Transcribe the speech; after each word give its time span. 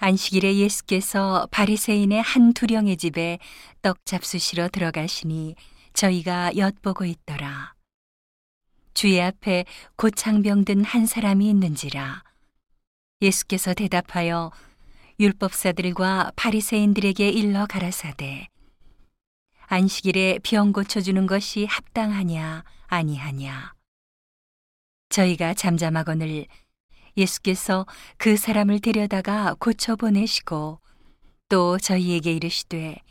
안식일에 0.00 0.56
예수께서 0.56 1.48
바리새인의 1.50 2.22
한 2.22 2.52
두령의 2.52 2.96
집에 2.96 3.38
떡 3.82 4.06
잡수시러 4.06 4.68
들어가시니 4.68 5.56
저희가 5.92 6.56
엿보고 6.56 7.04
있더라. 7.04 7.74
주의 8.94 9.20
앞에 9.20 9.64
고창병 9.96 10.64
든 10.64 10.84
한 10.84 11.06
사람이 11.06 11.48
있는지라. 11.48 12.22
예수께서 13.20 13.74
대답하여 13.74 14.52
율법사들과 15.18 16.32
바리새인들에게 16.36 17.28
일러 17.30 17.66
가라사대 17.66 18.46
안식일에 19.66 20.38
병 20.44 20.72
고쳐 20.72 21.00
주는 21.00 21.26
것이 21.26 21.64
합당하냐 21.64 22.62
아니하냐 22.86 23.74
저희가 25.08 25.54
잠잠하거늘 25.54 26.46
예수께서 27.18 27.86
그 28.16 28.36
사람을 28.36 28.80
데려다가 28.80 29.54
고쳐 29.58 29.96
보내시고 29.96 30.80
또 31.48 31.78
저희에게 31.78 32.32
이르시되 32.32 33.02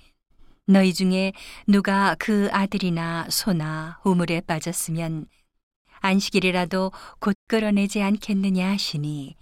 너희 0.65 0.93
중에 0.93 1.33
누가 1.67 2.15
그 2.19 2.49
아들이나 2.51 3.27
소나 3.29 3.99
우물에 4.03 4.41
빠졌으면 4.41 5.27
안식일이라도 5.99 6.91
곧 7.19 7.35
끌어내지 7.47 8.01
않겠느냐 8.01 8.69
하시니 8.69 9.35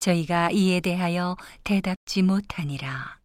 저희가 0.00 0.50
이에 0.50 0.80
대하여 0.80 1.36
대답지 1.62 2.22
못하니라. 2.22 3.20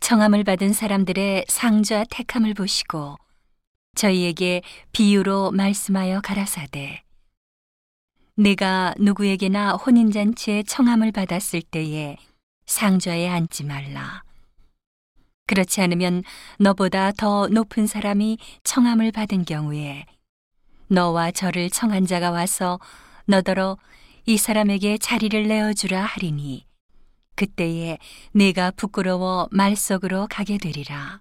청함을 0.00 0.44
받은 0.44 0.74
사람들의 0.74 1.46
상좌 1.48 2.04
택함을 2.10 2.52
보시고 2.54 3.16
저희에게 3.94 4.62
비유로 4.92 5.52
말씀하여 5.52 6.20
가라사대 6.20 7.03
내가 8.36 8.94
누구에게나 8.98 9.74
혼인잔치에 9.74 10.64
청함을 10.64 11.12
받았을 11.12 11.62
때에 11.62 12.16
상좌에 12.66 13.28
앉지 13.28 13.62
말라. 13.64 14.24
그렇지 15.46 15.80
않으면 15.82 16.24
너보다 16.58 17.12
더 17.12 17.46
높은 17.46 17.86
사람이 17.86 18.38
청함을 18.64 19.12
받은 19.12 19.44
경우에 19.44 20.06
너와 20.88 21.30
저를 21.30 21.70
청한 21.70 22.06
자가 22.06 22.30
와서 22.32 22.80
너더러 23.26 23.78
이 24.26 24.36
사람에게 24.36 24.98
자리를 24.98 25.46
내어주라 25.46 26.02
하리니 26.02 26.66
그때에 27.36 27.98
내가 28.32 28.72
부끄러워 28.72 29.48
말석으로 29.52 30.26
가게 30.28 30.58
되리라. 30.58 31.20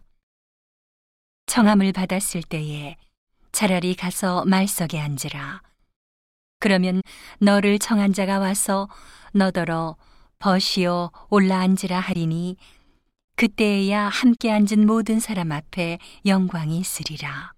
청함을 1.46 1.92
받았을 1.92 2.42
때에 2.42 2.96
차라리 3.52 3.94
가서 3.94 4.46
말석에 4.46 5.00
앉으라. 5.00 5.62
그러면 6.64 7.02
너를 7.40 7.78
청한 7.78 8.14
자가 8.14 8.40
와서 8.40 8.88
너더러 9.34 9.98
버시어 10.40 11.12
올라 11.30 11.60
앉으라 11.60 12.00
하리니 12.00 12.56
그때에야 13.36 14.08
함께 14.08 14.50
앉은 14.50 14.86
모든 14.86 15.20
사람 15.20 15.52
앞에 15.52 16.00
영광이 16.26 16.80
있으리라. 16.80 17.52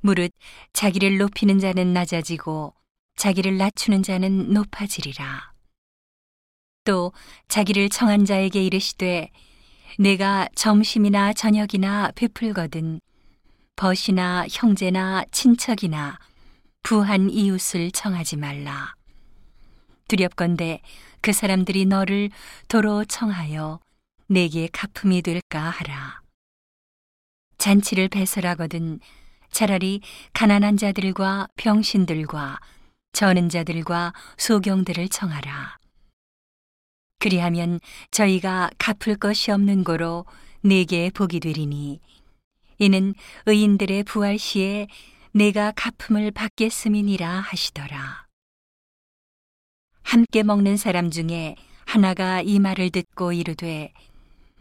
무릇 0.00 0.32
자기를 0.72 1.18
높이는 1.18 1.58
자는 1.58 1.92
낮아지고 1.92 2.72
자기를 3.16 3.58
낮추는 3.58 4.02
자는 4.02 4.54
높아지리라. 4.54 5.52
또 6.84 7.12
자기를 7.48 7.90
청한 7.90 8.24
자에게 8.24 8.64
이르시되 8.64 9.30
내가 9.98 10.48
점심이나 10.54 11.34
저녁이나 11.34 12.12
베풀거든 12.14 13.02
벗이나 13.76 14.46
형제나 14.50 15.26
친척이나 15.30 16.18
부한 16.86 17.30
이웃을 17.30 17.90
청하지 17.90 18.36
말라. 18.36 18.94
두렵건대 20.06 20.80
그 21.20 21.32
사람들이 21.32 21.84
너를 21.84 22.30
도로 22.68 23.04
청하여 23.04 23.80
내게 24.28 24.68
가품이 24.72 25.22
될까 25.22 25.58
하라. 25.68 26.20
잔치를 27.58 28.06
배설하거든 28.06 29.00
차라리 29.50 30.00
가난한 30.32 30.76
자들과 30.76 31.48
병신들과 31.56 32.60
저는 33.10 33.48
자들과 33.48 34.12
소경들을 34.38 35.08
청하라. 35.08 35.78
그리하면 37.18 37.80
저희가 38.12 38.70
갚을 38.78 39.16
것이 39.16 39.50
없는 39.50 39.82
고로 39.82 40.24
내게 40.60 41.10
복이 41.10 41.40
되리니 41.40 41.98
이는 42.78 43.14
의인들의 43.46 44.04
부활 44.04 44.38
시에 44.38 44.86
내가 45.32 45.72
갚음을 45.72 46.30
받겠음이니라 46.30 47.28
하시더라. 47.28 48.26
함께 50.02 50.42
먹는 50.42 50.76
사람 50.76 51.10
중에 51.10 51.56
하나가 51.84 52.40
이 52.40 52.58
말을 52.58 52.90
듣고 52.90 53.32
이르되 53.32 53.92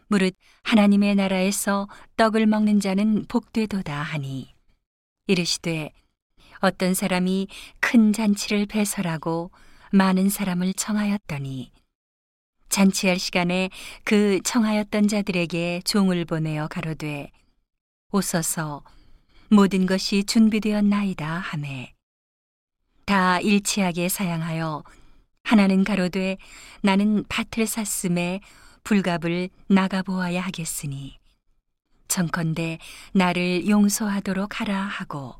무릇 0.08 0.36
하나님의 0.64 1.16
나라에서 1.16 1.88
떡을 2.18 2.46
먹는 2.46 2.80
자는 2.80 3.26
복되도다 3.28 4.02
하니 4.02 4.54
이르시되 5.28 5.92
어떤 6.60 6.94
사람이 6.94 7.48
큰 7.80 8.14
잔치를 8.14 8.66
배설하고 8.66 9.52
많은 9.92 10.30
사람을 10.30 10.74
청하였더니 10.74 11.72
잔치할 12.70 13.20
시간에 13.20 13.70
그 14.04 14.42
청하였던 14.44 15.08
자들에게 15.08 15.82
종을 15.86 16.26
보내어 16.26 16.68
가로되 16.68 17.32
오소서 18.12 18.84
모든 19.56 19.86
것이 19.86 20.26
준비되었나이다 20.26 21.26
하매 21.26 21.94
다 23.06 23.40
일치하게 23.40 24.10
사양하여 24.10 24.84
하나는 25.46 25.86
가로되 25.86 26.36
나는 26.82 27.24
밭을 27.30 27.66
샀음에 27.66 28.42
불갑을 28.84 29.48
나가 29.68 30.02
보아야 30.02 30.42
하겠으니 30.42 31.18
정컨대 32.10 32.80
나를 33.14 33.70
용서하도록 33.70 34.60
하라 34.60 34.78
하고 34.78 35.36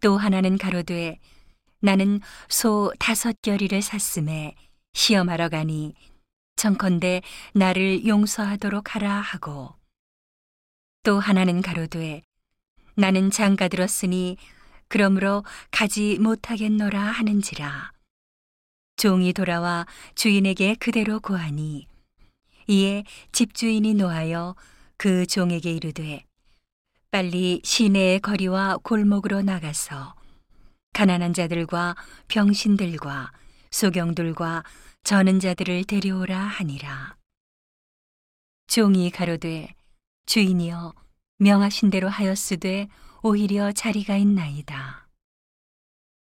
또 0.00 0.16
하나는 0.16 0.56
가로되 0.56 1.18
나는 1.80 2.20
소 2.48 2.90
다섯 2.98 3.36
결이를 3.42 3.82
샀음에 3.82 4.54
시험하러 4.94 5.50
가니 5.50 5.92
정컨대 6.56 7.20
나를 7.52 8.06
용서하도록 8.06 8.94
하라 8.94 9.20
하고 9.20 9.74
또 11.02 11.20
하나는 11.20 11.60
가로되 11.60 12.22
나는 12.94 13.30
장가 13.30 13.68
들었으니 13.68 14.36
그러므로 14.88 15.44
가지 15.70 16.18
못하겠노라 16.18 17.00
하는지라 17.00 17.92
종이 18.96 19.32
돌아와 19.32 19.86
주인에게 20.14 20.76
그대로 20.76 21.20
고하니 21.20 21.86
이에 22.68 23.04
집주인이 23.32 23.94
노하여 23.94 24.54
그 24.96 25.26
종에게 25.26 25.72
이르되 25.72 26.24
빨리 27.10 27.60
시내의 27.62 28.20
거리와 28.20 28.78
골목으로 28.82 29.42
나가서 29.42 30.14
가난한 30.92 31.32
자들과 31.32 31.96
병신들과 32.28 33.32
소경들과 33.70 34.62
저는 35.02 35.38
자들을 35.38 35.84
데려오라 35.84 36.38
하니라. 36.38 37.16
종이 38.66 39.10
가로되 39.10 39.74
주인이여 40.26 40.94
명하신 41.38 41.90
대로 41.90 42.08
하였으되 42.08 42.88
오히려 43.22 43.72
자리가 43.72 44.16
있나이다. 44.16 45.08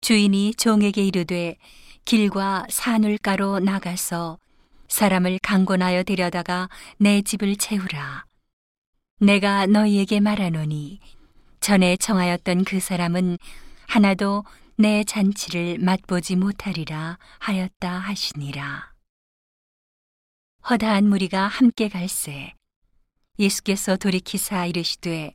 주인이 0.01 0.55
종에게 0.55 1.05
이르되 1.05 1.57
길과 2.05 2.67
산울가로 2.71 3.59
나가서 3.59 4.39
사람을 4.89 5.41
강권하여 5.43 6.05
데려다가 6.05 6.69
내 6.99 7.23
집을 7.23 7.57
채우라. 7.57 8.25
내가 9.19 9.67
너희에게 9.67 10.21
말하노니 10.21 11.01
전에 11.61 11.97
청하였던 11.97 12.65
그 12.65 12.79
사람은 12.79 13.39
하나도 13.89 14.45
내 14.77 15.05
잔치를 15.05 15.79
맛보지 15.79 16.37
못하리라 16.37 17.19
하였다 17.39 17.91
하시니라. 17.91 18.93
허다한 20.69 21.09
무리가 21.09 21.47
함께 21.47 21.89
갈새 21.89 22.53
예수께서 23.39 23.97
돌이키사 23.97 24.67
이르시되 24.67 25.35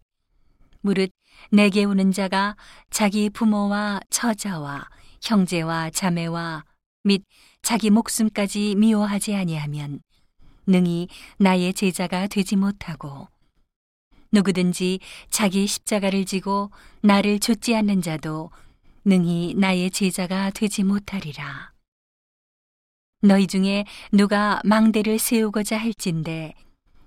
무릇 0.81 1.11
내게 1.51 1.83
오는 1.83 2.11
자가 2.11 2.55
자기 2.89 3.29
부모와 3.29 3.99
처자와 4.09 4.89
형제와 5.21 5.91
자매와 5.91 6.65
및 7.03 7.23
자기 7.61 7.89
목숨까지 7.89 8.75
미워하지 8.75 9.35
아니하면 9.35 10.01
능히 10.65 11.07
나의 11.37 11.73
제자가 11.73 12.27
되지 12.27 12.55
못하고 12.55 13.27
누구든지 14.31 14.99
자기 15.29 15.67
십자가를 15.67 16.25
지고 16.25 16.71
나를 17.01 17.39
좇지 17.39 17.75
않는 17.75 18.01
자도 18.01 18.49
능히 19.03 19.55
나의 19.57 19.91
제자가 19.91 20.51
되지 20.51 20.83
못하리라. 20.83 21.73
너희 23.21 23.45
중에 23.45 23.85
누가 24.11 24.61
망대를 24.63 25.19
세우고자 25.19 25.77
할진대 25.77 26.53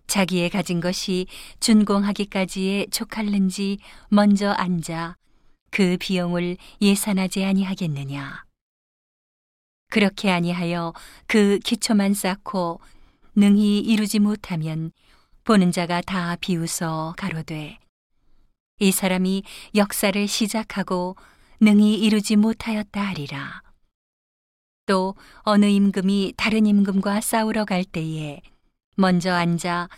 자기의 0.06 0.50
가진 0.50 0.80
것이 0.80 1.26
준공하기까지에 1.60 2.86
촉할는지 2.90 3.78
먼저 4.08 4.50
앉아 4.50 5.16
그 5.70 5.96
비용을 5.98 6.56
예산하지 6.80 7.44
아니하겠느냐. 7.44 8.44
그렇게 9.90 10.30
아니하여 10.30 10.92
그 11.26 11.58
기초만 11.64 12.14
쌓고 12.14 12.80
능히 13.36 13.80
이루지 13.80 14.18
못하면 14.18 14.92
보는 15.44 15.72
자가 15.72 16.00
다 16.00 16.36
비웃어 16.36 17.14
가로되 17.16 17.78
이 18.80 18.90
사람이 18.90 19.42
역사를 19.74 20.26
시작하고 20.26 21.16
능히 21.60 21.94
이루지 21.94 22.36
못하였다 22.36 23.00
하리라. 23.00 23.62
또 24.86 25.14
어느 25.40 25.66
임금이 25.66 26.34
다른 26.36 26.66
임금과 26.66 27.20
싸우러 27.20 27.64
갈 27.64 27.84
때에 27.84 28.42
먼저 28.96 29.32
앉아 29.32 29.88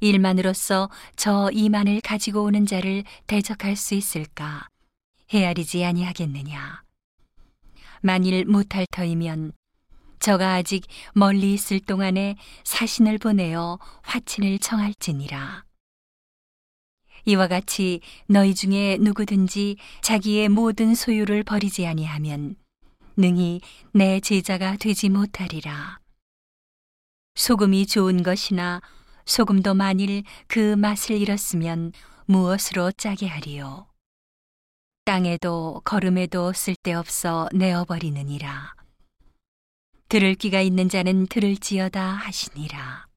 일만으로서 0.00 0.90
저 1.16 1.50
이만을 1.52 2.00
가지고 2.00 2.44
오는 2.44 2.66
자를 2.66 3.04
대적할 3.26 3.76
수 3.76 3.94
있을까 3.94 4.68
헤아리지 5.32 5.84
아니하겠느냐. 5.84 6.82
만일 8.00 8.46
못할 8.46 8.86
터이면 8.90 9.52
저가 10.18 10.54
아직 10.54 10.86
멀리 11.14 11.54
있을 11.54 11.80
동안에 11.80 12.36
사신을 12.64 13.18
보내어 13.18 13.78
화친을 14.02 14.58
청할지니라. 14.58 15.64
이와 17.26 17.48
같이 17.48 18.00
너희 18.26 18.54
중에 18.54 18.96
누구든지 19.00 19.76
자기의 20.00 20.48
모든 20.48 20.94
소유를 20.94 21.44
버리지 21.44 21.86
아니하면 21.86 22.56
능히 23.16 23.60
내 23.92 24.20
제자가 24.20 24.76
되지 24.76 25.10
못하리라. 25.10 25.99
소금이 27.34 27.86
좋은 27.86 28.22
것이나 28.22 28.80
소금도 29.24 29.74
만일 29.74 30.24
그 30.48 30.74
맛을 30.74 31.16
잃었으면 31.16 31.92
무엇으로 32.26 32.92
짜게 32.92 33.26
하리요. 33.26 33.86
땅에도 35.04 35.80
걸음에도 35.84 36.52
쓸데없어 36.52 37.48
내어버리느니라. 37.52 38.74
들을 40.08 40.34
귀가 40.34 40.60
있는 40.60 40.88
자는 40.88 41.26
들을지어다 41.26 42.02
하시니라. 42.02 43.09